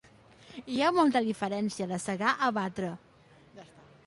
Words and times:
Hi 0.75 0.79
ha 0.81 0.87
molta 0.95 1.21
diferència 1.29 1.87
de 1.93 2.01
segar 2.07 2.35
a 2.49 2.53
batre. 2.57 2.91